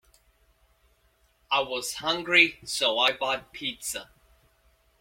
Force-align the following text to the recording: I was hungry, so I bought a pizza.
I 1.51 1.59
was 1.59 1.93
hungry, 1.97 2.57
so 2.63 2.97
I 2.97 3.11
bought 3.11 3.39
a 3.39 3.43
pizza. 3.51 4.09